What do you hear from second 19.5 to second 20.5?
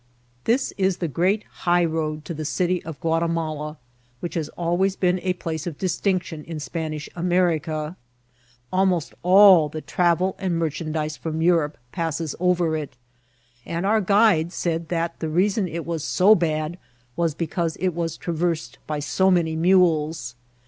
mules.